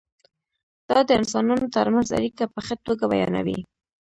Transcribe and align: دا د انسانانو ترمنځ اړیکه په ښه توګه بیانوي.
دا 0.89 0.99
د 1.07 1.09
انسانانو 1.19 1.71
ترمنځ 1.75 2.07
اړیکه 2.17 2.43
په 2.53 2.59
ښه 2.65 2.75
توګه 2.87 3.05
بیانوي. 3.11 3.59